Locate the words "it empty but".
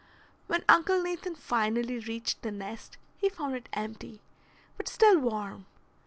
3.55-4.87